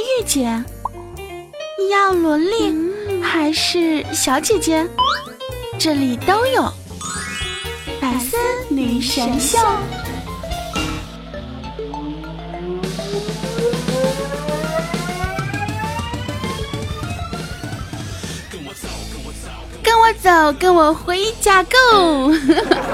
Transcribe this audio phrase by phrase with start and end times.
[0.00, 0.62] 御姐？
[1.78, 2.74] 你要萝莉
[3.22, 4.86] 还是小姐姐？
[5.78, 6.62] 这里都有。
[8.00, 8.36] 百思
[8.68, 9.58] 女神秀。
[19.82, 22.32] 跟我走，跟我回家，Go！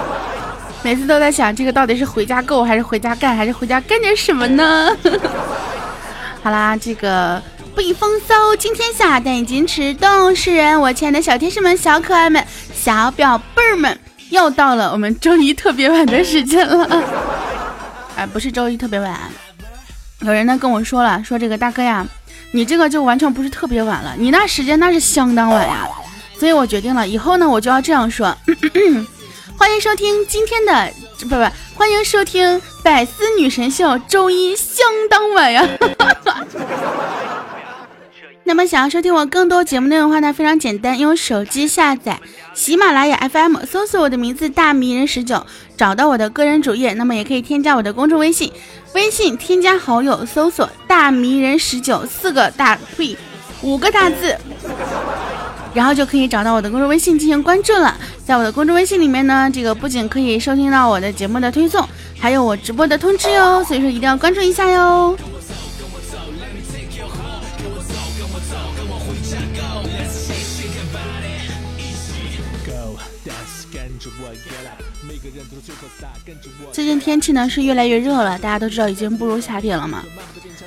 [0.82, 4.96] 每次都在想，这个到底是回家 Go 还是回家干，还是回家干点什么呢？
[6.46, 7.42] 好啦，这个
[7.74, 10.80] 不以风骚惊天下，但以矜持动世人。
[10.80, 13.98] 我亲爱的小天使们、小可爱们、小表贝儿们，
[14.30, 17.02] 又到了我们周一特别晚的时间了。
[18.14, 19.18] 哎，不是周一特别晚，
[20.21, 22.07] 有人呢跟我说了，说这个大哥呀，
[22.52, 25.88] 你这个就完全不是特别晚了，你那时间那是相当晚呀。
[26.38, 28.32] 所以我决定了，以后呢，我就要这样说。
[29.58, 30.93] 欢迎收听今天的，
[31.25, 31.36] 不不，
[31.75, 35.66] 欢迎收听百思女神秀，周一相当晚呀。
[38.44, 42.20] 那么想要收听我更多节目内容的话呢，非常简单，用手机下载
[42.54, 45.44] 喜马拉雅 FM，搜索我的名字大迷人十九，
[45.76, 46.92] 找到我的个人主页。
[46.92, 48.52] 那么也可以添加我的公众微信，
[48.94, 53.16] 微信添加好友，搜索大迷人十九四个大呸
[53.62, 54.36] 五个大字。
[55.77, 57.94] 然后就可以找到我的公众微信进行关注了。
[58.24, 61.86] 在我的公众微信里面呢，这个不仅可以收听到我的节目的推送，
[62.19, 63.62] 还有我直播的通知哟。
[63.62, 65.14] 所以说一定要关注一下哟。
[76.72, 80.02] 最近天气呢是越来越热了，大家都知道已经步入夏天了嘛。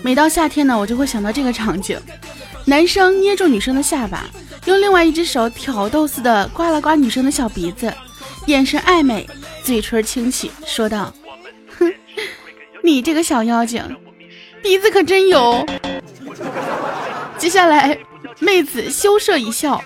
[0.03, 1.99] 每到夏天呢，我就会想到这个场景：
[2.69, 4.29] 男生捏住女生的下巴。
[4.65, 7.91] 用另外一只手挑逗似的刮了刮女生的小鼻子，
[8.45, 9.27] 眼神暧昧，
[9.63, 11.11] 嘴唇轻启，说道
[11.79, 11.91] ：“哼，
[12.83, 13.83] 你这个小妖精，
[14.61, 15.65] 鼻子可真油。”
[17.39, 17.97] 接下来，
[18.37, 19.83] 妹子羞涩一笑，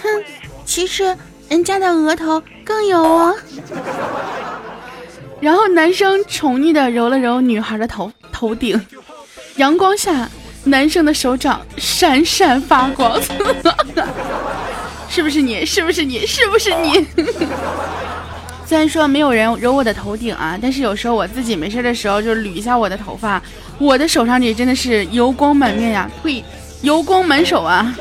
[0.00, 0.24] 哼，
[0.64, 1.16] 其实
[1.48, 3.36] 人家的额头更油哦。
[5.40, 8.80] 然后男生宠溺的揉了揉女孩的头头顶，
[9.56, 10.30] 阳光下。
[10.64, 13.20] 男生的手掌闪闪发光，
[15.08, 15.64] 是不是你？
[15.64, 16.26] 是不是你？
[16.26, 17.06] 是不是你？
[18.66, 23.42] 虽然说没有人揉我的头顶啊，但是有时候我自己没事的时候就捋一下我的头发，
[23.78, 26.44] 我的手上也真的是油光满面呀，呸，
[26.82, 27.92] 油光满手啊！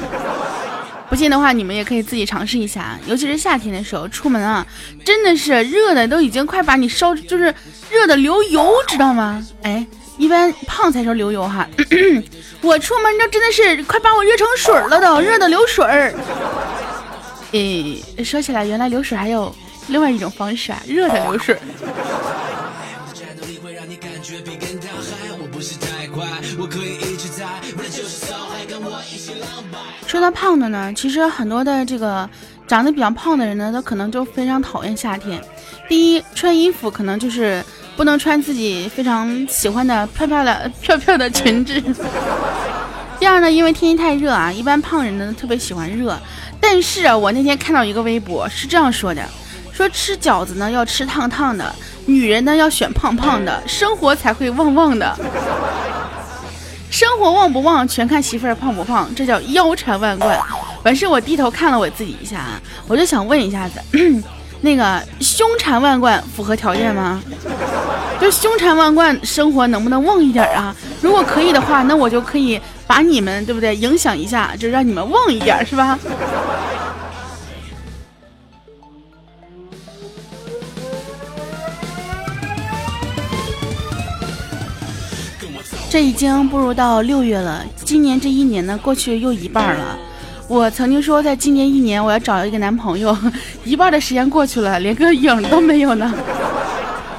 [1.10, 4.64] 不信的话，你们也可以自己尝试一下，尤其是夏天的时候出门啊，
[5.04, 7.52] 真的是热的都已经快把你烧，就是
[7.90, 9.44] 热的流油，知道吗？
[9.64, 9.88] 哎。
[10.20, 11.66] 一般胖才说流油哈，
[12.62, 16.14] 我出门这真的是快把我热成水了都，热的流水儿。
[17.54, 19.56] 诶，说起来，原来流水还有
[19.88, 21.58] 另外一种方式啊，热的流水。
[30.10, 32.28] 说到胖的呢，其实很多的这个
[32.66, 35.40] 长得比较胖的人呢，他可能就非常讨厌夏天。
[35.88, 37.64] 第一，穿衣服可能就是。
[37.96, 41.74] 不能穿自己非常喜欢的漂漂的漂漂的裙子。
[43.20, 46.18] 第二呢，因为天气太热啊，一般胖人呢特别喜欢热。
[46.62, 49.22] 但是啊，我那天看到一个微博是这样说的：
[49.74, 51.76] 说吃饺子呢要吃烫烫的，
[52.06, 55.14] 女人呢要选胖胖的，生活才会旺旺的。
[56.90, 60.40] 生活旺不旺全看媳妇儿胖不胖，这叫腰缠万贯。
[60.84, 63.80] 完事我低头看了我自己一下啊，我就想问一下子。
[64.62, 67.22] 那个胸缠万贯符合条件吗？
[68.20, 70.76] 就胸缠万贯，生活能不能旺一点啊？
[71.02, 73.74] 如果可以的话，那我就可以把你们，对不对？
[73.76, 75.98] 影响一下，就让你们旺一点，是吧？
[85.90, 89.98] 这已经步入到六月了，今年这一年呢，过去又一半了。
[90.48, 93.18] 我曾经说，在今年一年我要找一个男朋友，
[93.66, 96.14] 一半的时间过去了，连个影都没有呢。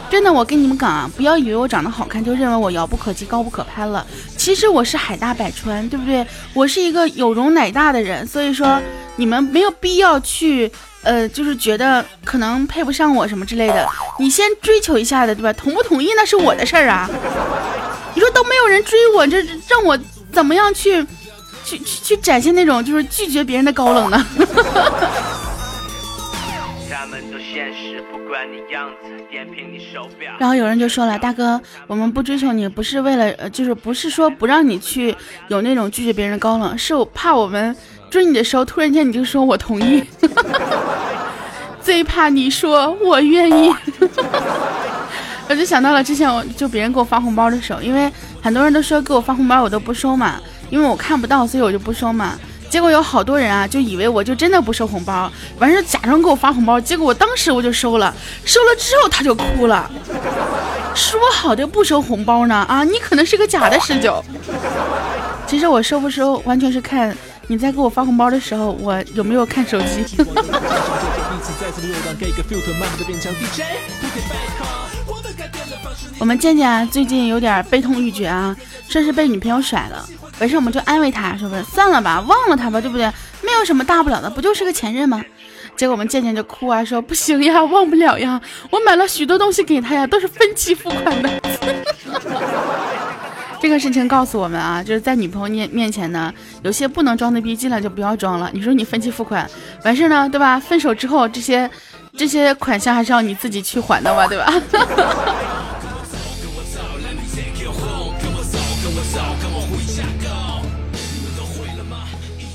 [0.09, 4.07] 真的，我跟你们讲啊，不要以为我长得好看就认为我遥不可及、高不可攀了。
[4.37, 6.25] 其实我是海纳百川，对不对？
[6.55, 8.81] 我是一个有容乃大的人，所以说
[9.17, 10.71] 你们没有必要去，
[11.03, 13.89] 呃，就是觉得可能配不上我什么之类的。
[14.21, 15.53] 你先追求一下的，对吧？
[15.53, 17.11] 同不同意那是我的事儿啊。
[18.21, 19.99] 你说都没有人追我，这让我
[20.31, 21.03] 怎么样去？
[21.65, 24.27] 去去去展现那种就是拒绝别人的高冷呢。
[30.39, 35.17] 然后有人就说了，大哥，我们不追求你，不是为了，呃，就是不是说不让你去
[35.49, 37.75] 有那种拒绝别人的高冷，是我怕我们
[38.11, 40.05] 追你的时候，突然间你就说我同意，
[41.81, 43.75] 最怕你说我愿意。
[45.51, 48.09] 我就想到了之前我就别人给我发红包的时候，因为
[48.41, 50.37] 很多人都说给我发红包我都不收嘛。
[50.71, 52.39] 因为我看不到，所以我就不收嘛。
[52.69, 56.81] 结果有好多人啊，就以为我就真的不收红包，完事假装给我发红包。
[56.81, 58.15] 结果我当时我就收了，
[58.45, 59.91] 收了之后他就哭了，
[60.95, 62.55] 说好的不收红包呢？
[62.69, 64.25] 啊，你可能是个假的十九。
[65.49, 67.13] 其实我收不收，完全是看
[67.51, 70.05] 你在给我发红包的时候，我有没有看手机。
[76.21, 78.57] 我们健健，最近有点悲痛欲绝啊，
[78.89, 80.09] 说是被女朋友甩了。
[80.39, 83.13] 没事，我们就安慰他，说不是算了吧，忘了他吧，对不对？
[83.43, 85.21] 没有什么大不了的，不就是个前任吗？
[85.75, 91.29] 结果我们渐渐就哭啊，说不行呀，忘不了呀，我买了许多东西给他呀，都是分期付款的。
[93.61, 98.51] 这个事情告诉我们啊，就是在女朋友面面前呢，有些不能装的逼，尽量就不要装了。
[98.55, 99.49] 你说你分期付款
[99.85, 100.59] 完事呢，对吧？
[100.59, 101.71] 分手之后这些
[102.17, 104.51] 这些款项还是要你自己去还的吧，对吧？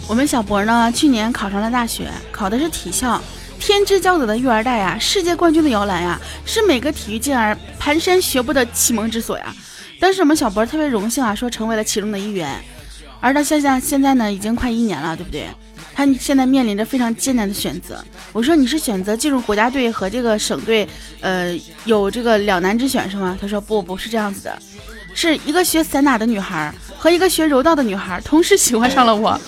[0.08, 3.22] 我们小博呢，去年考上了大学，考的是体校，
[3.60, 9.54] 天之骄子的育儿袋呀，世界冠军的摇篮呀，是每个体育健儿蹒跚学步的启蒙之所呀。
[10.00, 12.60] 当时我们小博特别荣幸啊，说成为了其中的一员。
[13.20, 15.48] 而到现在，现在呢，已经快一年了，对不对？
[15.96, 18.04] 他现在面临着非常艰难的选择。
[18.34, 20.88] 我说你是选择进入国家队和这个省队，
[21.22, 23.36] 呃，有这个两难之选是吗？
[23.40, 24.62] 他说不，不是这样子的，
[25.16, 29.40] 是一个学散打的女孩和一个学柔道的女孩同时喜欢上了我。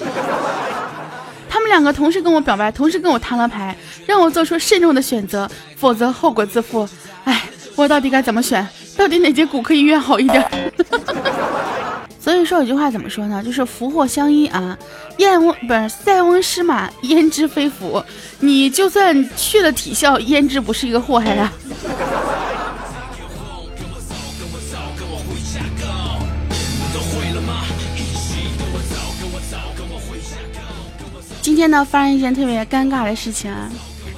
[1.50, 6.88] 他们两个同时跟我表白，同时跟我摊了牌，让我做出慎重的选择，否则后果自负。
[7.26, 7.44] 哎，
[7.76, 8.66] 我到底该怎么选？
[8.98, 10.44] 到底哪节骨科医院好一点？
[12.20, 13.42] 所以说有句话怎么说呢？
[13.44, 14.78] 就是福祸相依啊，
[15.18, 18.04] 燕翁不是塞翁失马焉知非福？
[18.42, 21.54] 你就算去了体校，焉知不是一个祸害啊？
[31.42, 33.70] 今天呢，发生一件特别尴尬的事情啊！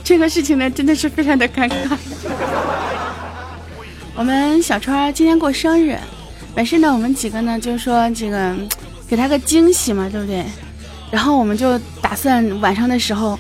[0.04, 1.96] 这个事情呢，真的是非常的尴尬。
[4.19, 5.98] 我们小川今天过生日，
[6.54, 8.54] 本身呢，我们几个呢，就是说这个
[9.07, 10.44] 给他个惊喜嘛，对不对？
[11.10, 13.39] 然后我们就打算晚上的时候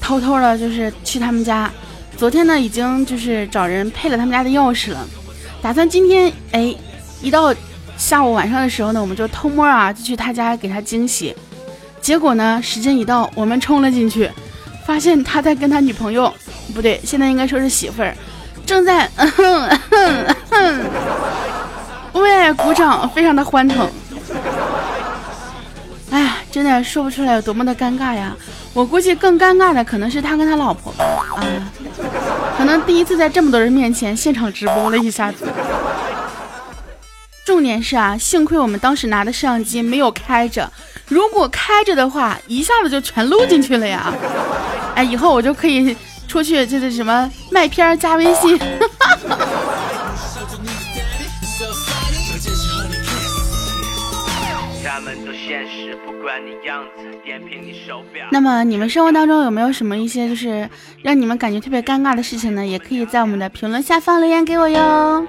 [0.00, 1.68] 偷偷的，就是去他们家。
[2.16, 5.04] 昨天呢，已经就是找人配了他们家的钥匙了，
[5.60, 6.72] 打算今天哎，
[7.20, 7.52] 一到
[7.96, 11.34] 下午晚上的时候呢，我们就偷摸啊，就去他家给他惊喜。
[12.00, 12.60] 结果呢？
[12.62, 14.30] 时间一到，我们冲了进去，
[14.86, 16.32] 发现他在跟他女朋友，
[16.72, 18.16] 不对，现在应该说是媳妇儿，
[18.70, 19.10] 正在
[22.12, 23.90] 为爱鼓掌，非常的欢腾。
[26.12, 28.32] 哎呀，真的说不出来有多么的尴尬呀！
[28.72, 31.42] 我估计更尴尬的可能是他跟他老婆吧，啊，
[32.56, 35.48] 可能第一次在这么多人面前现场直播了一下子。
[37.44, 40.70] 重点是啊，幸亏我们当时拿的摄像机没有开着。
[41.08, 44.14] 如果开着的话，一下子就全录进去了呀！
[44.94, 45.96] 哎，以后我就可以
[46.30, 48.56] 出去，就是什么卖片加微信。
[58.30, 60.70] 那么你们生活当中有没有什么一些就是
[61.02, 62.64] 让你们感觉特别尴尬的事情呢？
[62.64, 65.26] 也可以在我们的评论下方留言给我哟。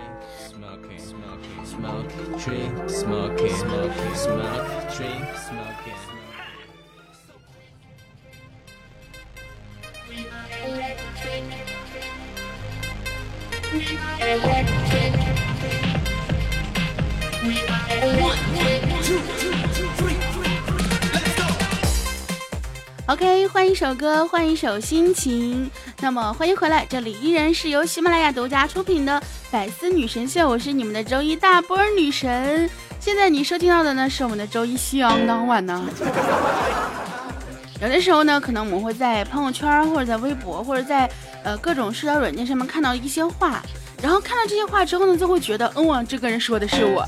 [23.12, 25.70] OK，换一首歌，换一首心情。
[26.00, 29.20] 那么欢迎回来，这里依然是由喜马拉雅独家出品的
[29.51, 32.70] 《百思女神秀》，我是你们的周一大波女神。
[33.01, 35.84] 现在你收听到的呢，是我们的周一相当晚呢。
[37.84, 41.12] 有的时候呢，可能我们会在朋友圈或者在微博或者在
[41.44, 43.62] 呃各种社交软件上面看到一些话，
[44.01, 47.06] 然后看到这些话之后呢，就会觉得，嗯，这个人说的是我。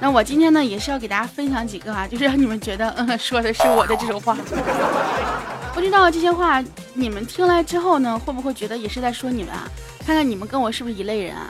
[0.00, 4.36] 那我今天呢，也是要给大家分享几个啊， 就是让你们觉得，嗯，说的是我的这种话。
[5.74, 6.62] 不知道这些话
[6.94, 9.68] 你们听来之后呢，会不会觉得也是在说你们啊？
[10.06, 11.48] 看看你们跟我是不是一类人啊？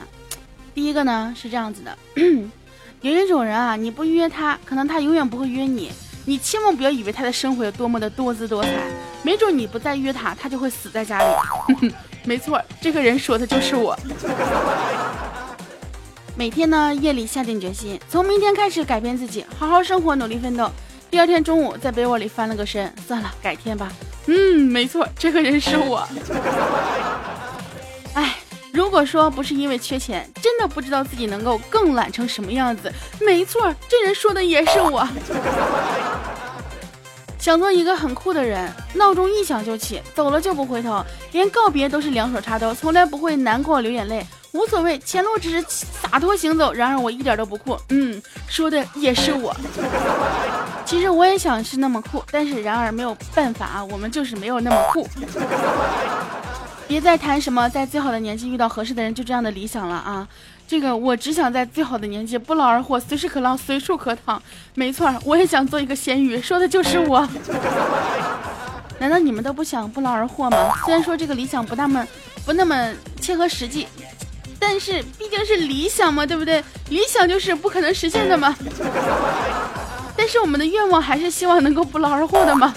[0.73, 1.97] 第一个呢是这样子的，
[3.01, 5.91] 有一种人啊，你不约他，可能他永远不会约你。
[6.25, 8.69] 你千万不要以为他的生活有多么的多姿多彩，
[9.23, 11.91] 没准你不再约他，他就会死在家里。
[12.25, 13.97] 没错，这个人说的就是我。
[16.37, 20.69] 每天呢，夜里下定决心，从明天开始改变自己，好好生活，努力奋斗。
[21.09, 23.91] 第二天中午在被窝里翻了个身，算了，改天吧。
[24.27, 26.07] 嗯，没错，这个人是我。
[28.13, 28.35] 哎。
[28.71, 32.93] 如果说不是因为缺钱，真的不知道自己能够更懒成什么样子。
[33.19, 35.07] 没错，这人说的也是我。
[37.39, 44.23] 想做一个很酷的人，闹钟一响就起，走了就不回头，连告别都是两手插兜，从来不会难过流眼泪，
[44.57, 46.73] 无所谓，前路只是洒脱行走。
[46.73, 49.55] 然而我一点都不酷，嗯，说的也是我。
[50.83, 55.07] 其实我也想是那么酷，但是然而没有办法啊，我们就是没有那么酷。
[56.87, 60.27] 别再谈什么在最好的年纪遇到合适的人，就这样的理想了啊。
[60.67, 64.41] 这个我只想在最好的年纪不劳而获，随时可浪，随处可躺。
[64.73, 67.27] 没错，我也想做一个咸鱼，说的就是我。
[68.99, 70.73] 难道你们都不想不劳而获吗？
[70.85, 72.05] 虽然说这个理想不那么
[72.45, 73.87] 不那么切合实际，
[74.59, 76.63] 但是毕竟是理想嘛，对不对？
[76.89, 78.55] 理想就是不可能实现的嘛。
[80.15, 82.73] 但是我们的愿望还是希望能够不劳而获的嘛。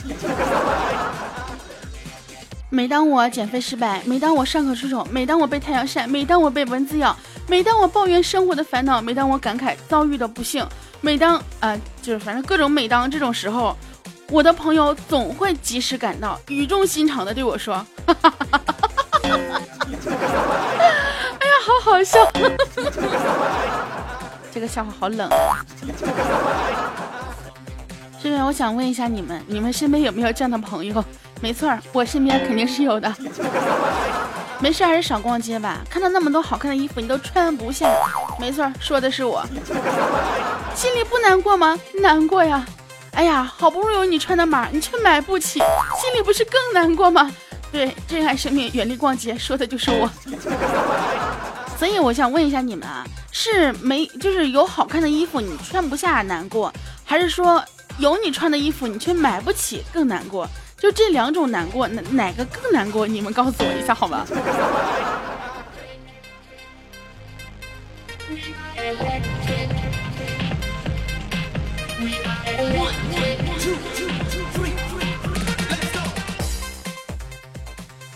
[2.68, 7.16] 每当我减肥失败，每当我上课出丑，每当我被太阳晒，每当我被蚊子咬，
[7.48, 10.64] 每当我抱怨生活的烦恼，每当我感慨遭遇的不幸，
[11.00, 13.76] 每当呃，就是反正各种每当这种时候，
[14.28, 18.34] 我的朋友总会及时赶到，语重心长的对我说：“哎呀，
[22.04, 22.18] 笑！”
[24.52, 25.30] 这个笑话好冷。
[28.22, 31.02] 这边我想问一下你们，你们身边有没有这样的朋友？
[31.40, 33.14] 没错，我身边肯定是有的。
[34.58, 37.88] 没事还是少逛街吧，看到那么多好看的衣服，你都穿不下。
[38.38, 39.42] 没错，说的是我。
[40.74, 41.78] 心里不难过吗？
[42.02, 42.66] 难过呀。
[43.12, 45.58] 哎呀，好不容易有你穿的码，你却买不起，
[45.98, 47.30] 心里不是更难过吗？
[47.72, 50.10] 对，珍爱生命，远离逛街，说的就是我。
[51.80, 56.70] 所以我想问一下你们啊，是没就是有好看的衣服你穿不下难过，
[57.06, 57.64] 还是说
[57.96, 60.46] 有你穿的衣服你却买不起更难过？
[60.76, 63.06] 就这两种难过，哪哪个更难过？
[63.06, 64.26] 你们告诉我一下好吗？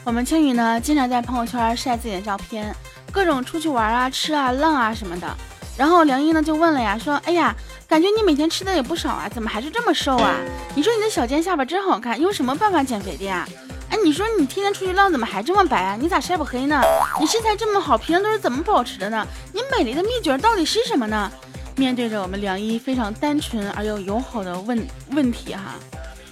[0.05, 2.77] 我们青雨呢，经常在朋友圈晒自己的照片，
[3.15, 5.37] 各种出去玩啊、吃啊、浪啊什么的。
[5.79, 7.55] 然后梁一呢就问了呀，说：“哎呀。”
[7.87, 10.35] 感觉你每天吃的也不少啊，怎么还是这么瘦啊？
[10.75, 13.47] 你说你的小尖下巴真好看，用什么办法减肥的呀？
[13.91, 15.97] 哎，你说你天天出去浪，怎么还这么白啊？
[16.01, 16.81] 你咋晒不黑呢？
[17.21, 19.25] 你身材这么好，平常都是怎么保持的呢？
[19.53, 21.31] 你美丽的秘诀到底是什么呢？
[21.77, 25.75] 面对着我们梁一非常单纯而又友好的问问题哈，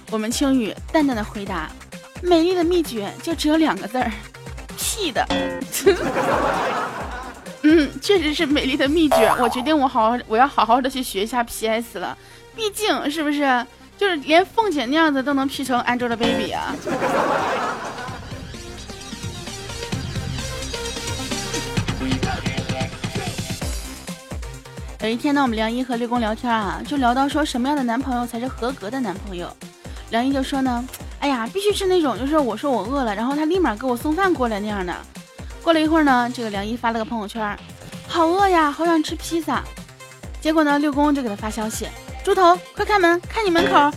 [0.09, 1.69] 我们青雨淡淡的回答：
[2.21, 4.11] 美丽的秘诀就只有两个字儿，
[4.93, 5.25] P 的。
[7.63, 9.33] 嗯，确实是美丽的秘诀。
[9.39, 12.15] 我决定，我好好，我要好好的去学一下 PS 了。
[12.55, 13.65] 毕竟，是不是
[13.97, 16.75] 就是连凤姐那样子都能 P 成 Angelababy 啊？
[25.01, 29.51] 有一天呢，我们梁一和六公聊天啊，就聊到说什么样的男朋友才是合格的男朋友。
[30.11, 30.85] 梁一就说呢，
[31.23, 34.93] 哎呀，必须是那种，就是我说我饿了，然后他立马给我送饭过来那样的。
[35.63, 37.57] 过了一会儿呢，这个梁一发了个朋友圈，
[38.09, 39.63] 好饿呀，好想吃披萨。
[40.41, 41.87] 结果呢，六公就给他发消息，
[42.25, 43.89] 猪头，快开门，看你门口。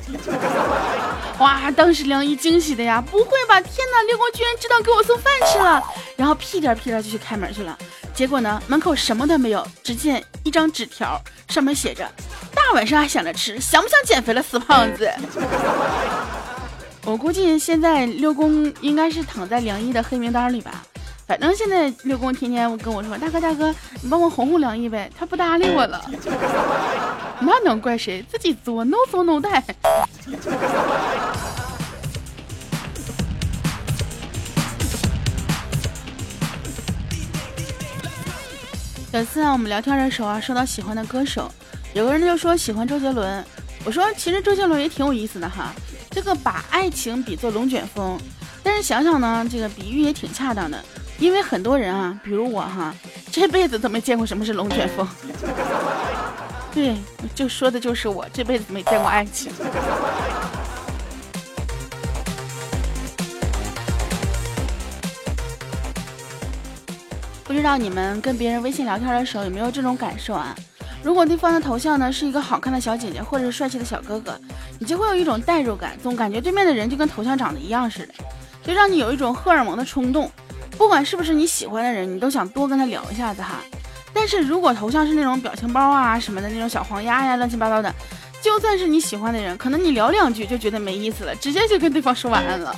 [1.40, 5.82] 哇，当时梁一惊喜的呀，不会吧，天哪，六公居然知道给我送饭吃了。
[6.14, 7.76] 然后屁颠屁颠就去开门去了。
[8.14, 12.08] 结果呢，门口什么都没有，只见一张纸条，上面写着，
[12.54, 15.10] 大晚上还想着吃，想不想减肥了，死胖子？
[17.06, 20.84] 我估计现在六公应该是躺在梁毅的黑名单里吧。
[21.24, 23.72] 反正现在六公天天跟我说：“大哥大哥，
[24.02, 26.04] 你帮我哄哄梁毅呗。”他不搭理我了，
[27.40, 28.24] 那能怪谁？
[28.28, 29.62] 自己作，no 作 no 带。
[39.12, 41.48] 有一次啊，我们聊天的时候啊，说到喜欢的歌手，
[41.94, 43.44] 有个人就说喜欢周杰伦。
[43.84, 45.72] 我说其实周杰伦也挺有意思的哈，
[46.16, 48.18] 这个把爱情比作龙卷风，
[48.62, 50.82] 但是想想呢，这个比喻也挺恰当的。
[51.18, 52.94] 因为很多人啊，比如我哈，
[53.30, 55.06] 这辈子都没见过什么是龙卷风。
[56.72, 56.96] 对，
[57.34, 59.52] 就说的就是我这辈子没见过爱情。
[67.44, 70.56] 不知道你们跟别人微信聊天的时候有没有这种感受啊？
[71.06, 74.36] 如果对方的头像呢是一个好看的小姐姐或者是帅气的小哥哥，
[74.80, 78.14] 你就会有一种代入感，总感觉对面的人就跟头像长得一样似的，
[78.64, 80.28] 就让你有一种荷尔蒙的冲动。
[80.76, 83.60] 不管是不是你喜欢的人，你都想多跟他聊一下子哈。
[84.12, 87.94] 但是如果头像是那种表情包啊什么的那种小黄鸭呀，乱七八糟的，
[88.42, 92.74] 就算是你喜欢的人，可能你聊两句就觉得没意思了，直接就跟对方说晚安了。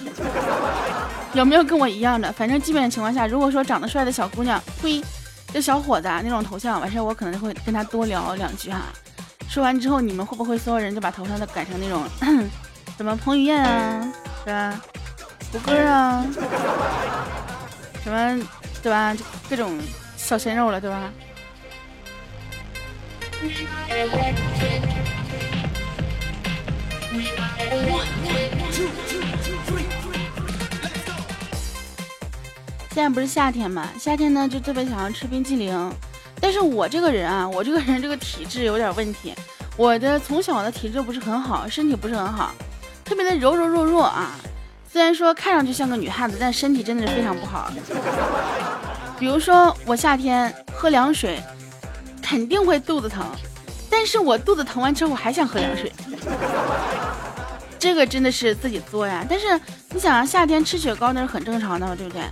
[1.33, 2.31] 有没有跟我一样的？
[2.33, 5.03] 反正基本情况下，如果说长得帅的小姑娘，呸，
[5.53, 8.83] 这小伙子啊那种头像，完事我可能会跟他多聊两句哈。
[9.49, 12.05] 说完之后，你们会不会所有人就把头像都改成那种
[12.97, 14.13] 什么彭于晏啊，
[14.45, 14.81] 是吧？
[15.51, 16.27] 胡歌啊，
[18.05, 18.39] 什么
[18.83, 19.15] 对吧？
[19.15, 19.79] 就各种
[20.17, 21.11] 小鲜肉了，对吧？
[32.95, 33.89] 现在不是夏天嘛？
[33.99, 35.93] 夏天呢就特别想要吃冰激凌，
[36.41, 39.33] 但是我这个人啊，我这个人这个体质有点问题，
[39.77, 42.53] 我的从小的体质不是很好，身体不是很好，
[43.05, 44.33] 特别的柔柔弱弱啊。
[44.91, 47.71] 虽然说看上去像个女汉子，但身体真的是非常不好。
[49.19, 51.41] 比如说我夏天喝凉水，
[52.23, 53.25] 肯定会肚子疼，
[53.89, 55.93] 但是我肚子疼完之后我还想喝凉水，
[57.79, 59.25] 这个真的是自己作呀。
[59.29, 62.23] 但是你想啊，夏天吃雪糕那是很正常的，对不对？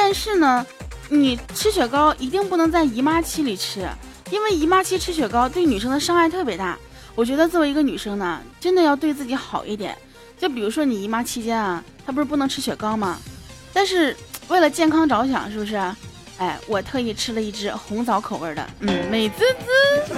[0.00, 0.64] 但是呢，
[1.08, 3.84] 你吃雪糕一定不能在姨妈期里吃，
[4.30, 6.78] 因为姨妈期吃雪糕对女生的伤害特别大。
[7.16, 9.98] 我觉得作为一个女生呢，真的要对自己好一点。
[10.38, 13.18] 就比如说你姨妈期间啊，她不是不能吃雪糕吗？
[13.72, 15.76] 但是为了健康着想，是不是？
[16.38, 20.14] 哎，我特意吃了一支红枣口味的，嗯，美滋滋。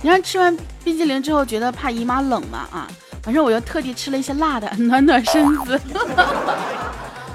[0.00, 2.88] 你看吃完冰激凌之后，觉得怕姨妈冷嘛啊，
[3.24, 5.80] 反正我又特地吃了一些辣的，暖暖身子。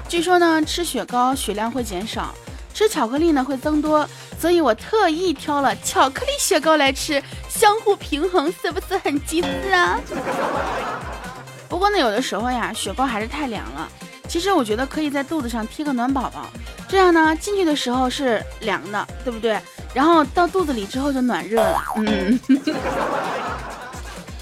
[0.08, 2.32] 据说呢，吃雪糕血量会减少，
[2.72, 4.08] 吃巧克力呢会增多，
[4.38, 9.98] 所以我特意挑了巧克力雪糕来吃，相互平衡，是不是很机智啊？
[11.68, 13.88] 不过呢，有的时候呀，雪糕还是太凉了。
[14.28, 16.46] 其实我觉得可以在肚子上贴个暖宝宝，
[16.88, 19.58] 这样呢，进去的时候是凉的，对不对？
[19.92, 21.82] 然后到肚子里之后就暖热了。
[21.96, 22.38] 嗯。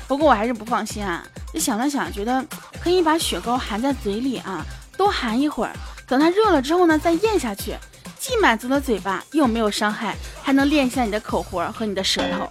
[0.07, 2.45] 不过我还是不放心啊，就想了想，觉得
[2.83, 4.65] 可以把雪糕含在嘴里啊。
[4.97, 5.73] 多含一会儿，
[6.07, 7.75] 等它热了之后呢，再咽下去，
[8.19, 12.49] 既满足了嘴巴，又没有伤害，还能练一下你的口活和你的舌头。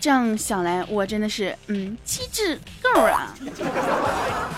[0.00, 3.32] 这样想来，我真的是嗯，机智够啊！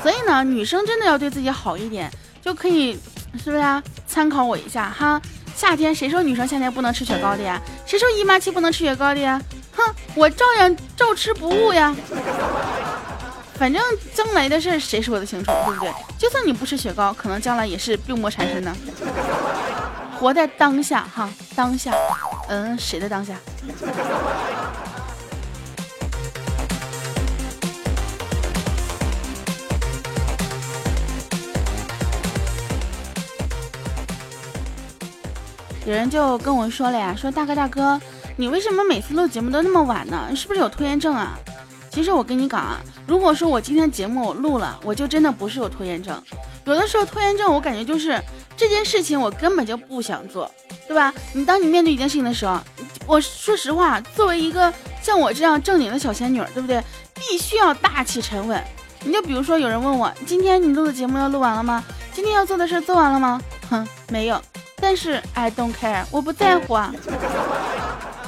[0.02, 2.10] 所以呢，女生真的要对自己好一点，
[2.42, 2.98] 就可以，
[3.34, 3.82] 是不是啊？
[4.06, 5.20] 参考我一下哈。
[5.54, 7.60] 夏天谁说女生夏天不能吃雪糕的呀？
[7.84, 9.40] 谁说姨妈期不能吃雪糕的呀？
[9.76, 11.94] 哼，我照样照吃不误呀。
[13.54, 13.80] 反正
[14.12, 15.92] 将来的事谁说的清楚，对不对？
[16.18, 18.76] 就算你不吃雪糕，可能将来也是病魔缠身呢。
[20.18, 21.92] 活在当下，哈，当下，
[22.48, 23.34] 嗯，谁的当下？
[35.86, 38.00] 有人就跟我说了呀，说大哥大哥，
[38.36, 40.28] 你为什么每次录节目都那么晚呢？
[40.34, 41.38] 是不是有拖延症啊？
[41.94, 46.20] 其实我跟你讲啊，如果说我今天节目我录了，我就真的不是有拖延症。
[46.64, 48.20] 有的时候拖延症，我感觉就是
[48.57, 50.50] 这件事情我根本就不想做，
[50.88, 51.14] 对吧？
[51.33, 52.59] 你当你面对一件事情的时候，
[53.07, 56.83] 我说实话，作为一个像我这样正经的小仙女，对不对？
[57.14, 58.61] 必须要大气沉稳。
[59.04, 61.85] 你就比如说有人问我，今天你录的节目要录完了吗？
[62.12, 63.40] 今天要做的事做完了吗？
[63.70, 64.42] 哼，没有。
[64.80, 66.92] 但是 I don't care，我不在乎啊，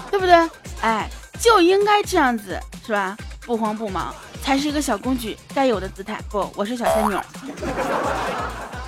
[0.09, 0.48] 对不对？
[0.83, 3.16] 哎，就应该这样子，是吧？
[3.46, 6.20] 不慌不忙才是一个小公举该有的姿态。
[6.28, 7.16] 不，我是小仙女。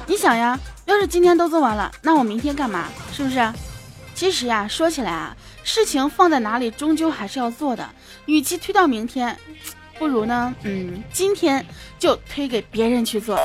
[0.05, 2.87] 你想呀，要是今天都做完了，那我明天干嘛？
[3.13, 3.53] 是不是？
[4.15, 7.89] 其实呀，说起来啊，事情放在哪里，终究还是要做的。
[8.27, 9.39] 与其推到明天，
[9.97, 11.65] 不如呢，嗯，今天
[12.01, 13.39] 就推给别人去做。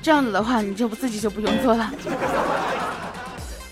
[0.00, 1.90] 这样子的话，你就不自己就不用做了。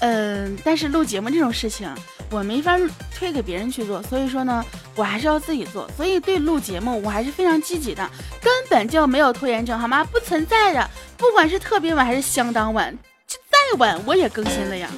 [0.01, 1.89] 嗯，但是录节目这种事情。
[2.31, 2.77] 我没法
[3.15, 5.89] 推给别人去做，所以说呢，我还是要自己做。
[5.97, 8.09] 所以对录节目，我还是非常积极的，
[8.43, 10.05] 根本就没有拖延症，好吗？
[10.05, 14.89] 不存在的，不管是特别晚还是相当晚，就再晚我也更新了呀，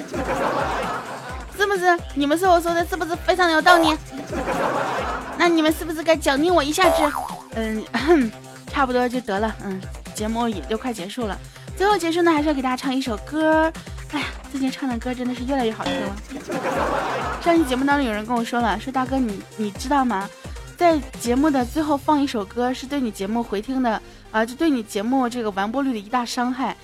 [1.57, 1.99] 是不是？
[2.15, 3.97] 你们说我说的是不是非常的有道理？
[5.37, 7.13] 那你们是不是该奖励我一下子？
[7.55, 8.33] 嗯，
[8.73, 9.55] 差不多就得了。
[9.65, 9.81] 嗯，
[10.15, 11.39] 节目也就快结束了，
[11.77, 13.73] 最后结束呢，还是要给大家唱一首歌。
[14.13, 16.17] 哎呀，最近唱的歌真的是越来越好听了。
[17.43, 20.29] 上期节目当中有人跟我说了，说大哥你你知道吗？
[20.77, 26.77] 在节目的最后放一首歌，是对你节目回听的啊，就对你节目这个完播率的一大伤害。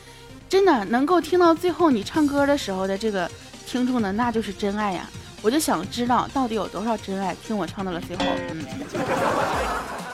[0.49, 3.31] 真的能够听到最后你唱歌的时候的这个
[3.67, 5.09] 听众呢，那就是真爱呀！
[5.41, 8.25] 我就想知道到底有多少真爱听我唱到了最后。
[8.51, 8.65] 嗯，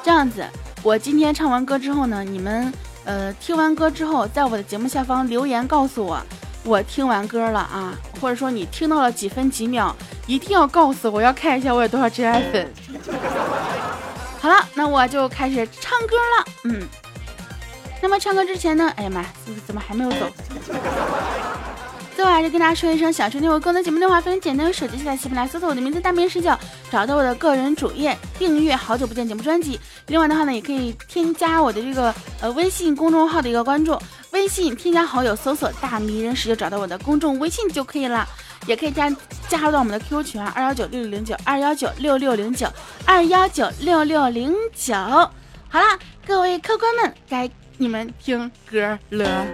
[0.03, 0.46] 这样子，
[0.83, 2.73] 我今天唱完歌之后呢，你们
[3.05, 6.23] 呃听完歌之后，在我的节目下方留言告诉我。
[6.62, 9.94] 我听完歌了啊，或者说你听到了几分几秒，
[10.27, 12.73] 一定要告诉我，要看一下我有多少真爱粉。
[14.40, 16.44] 好了，那我就开始唱歌了。
[16.64, 16.83] 嗯，
[18.03, 18.92] 那么唱歌之前呢？
[18.96, 19.25] 哎呀妈，
[19.66, 20.31] 怎么还没有走？
[22.20, 26.54] 最后还是跟大家说一声，想收听我更多节目的话，非常简单，用手机下载喜马拉雅，搜索我的名字大明视角，
[26.92, 29.80] 找到我的个人主页，订阅《好久不见》节目专辑。
[30.09, 33.98] 另外的话呢，也可以添加我的这个呃微信公众号的一个关注，
[34.33, 38.28] 微信添加好友，搜索“大迷人时”就找到我的公众微信就可以了。
[38.66, 39.11] 也可以加
[39.48, 42.66] 加入到我们的 QQ 群啊，二幺九六六零九二幺九六六零九
[43.06, 44.94] 二幺九六六零九。
[44.94, 45.30] 好
[45.72, 49.46] 啦，各位客官们，该你们听歌了。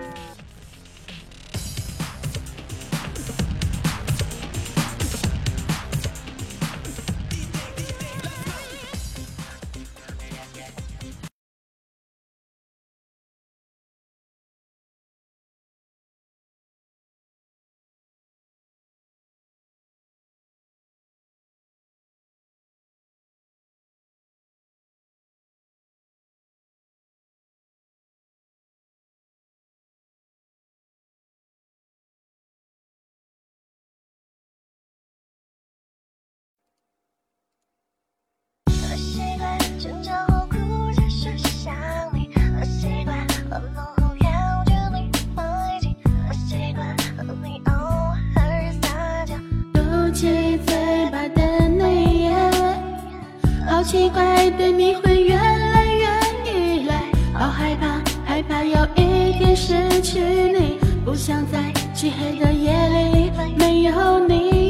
[53.86, 56.06] 奇怪，的你会越来越
[56.50, 64.65] 依赖，好害怕，害怕有一天失去你，不想在漆黑的夜里没有你。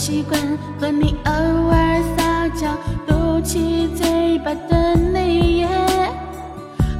[0.00, 0.40] 习惯
[0.80, 2.74] 和你偶尔撒娇
[3.06, 5.66] 嘟起嘴巴的你，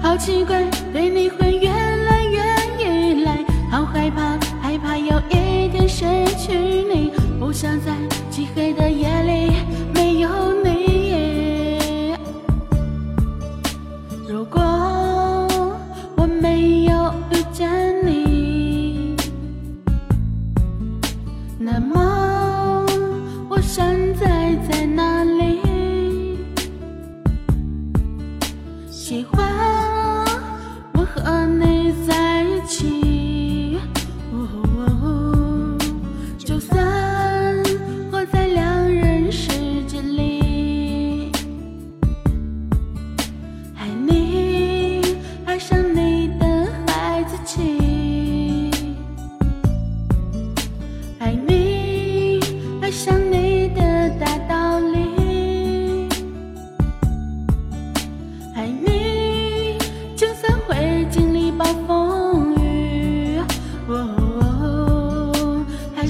[0.03, 2.43] 好奇怪，对你会越来越
[2.79, 6.05] 依赖，好害怕，害怕有一天失
[6.37, 7.95] 去你，不想在
[8.31, 9.57] 漆黑的夜里
[9.95, 10.29] 没有
[10.63, 12.15] 你。
[14.29, 14.61] 如果
[16.17, 17.67] 我没有遇见
[18.07, 19.17] 你。
[21.59, 22.10] 那么，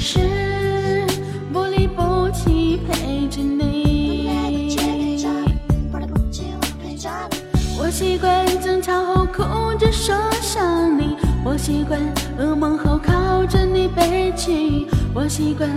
[0.03, 0.19] 是
[1.53, 4.31] 不离不弃陪着你。
[7.79, 9.43] 我习惯争吵后哭
[9.79, 12.01] 着说想你，我习惯
[12.39, 15.69] 噩梦后靠着你背起，我习惯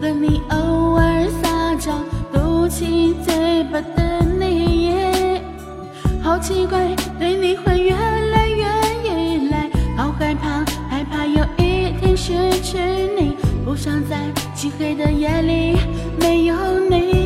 [0.00, 1.98] 和你偶尔撒娇
[2.32, 5.40] 嘟起嘴巴的你，
[6.22, 8.64] 好奇怪，对你会越来越
[9.02, 12.32] 依赖，好害怕，害怕有一天失
[12.62, 12.78] 去
[13.18, 13.33] 你，
[13.74, 15.76] 就像在漆黑的夜里，
[16.20, 16.54] 没有
[16.88, 17.23] 你。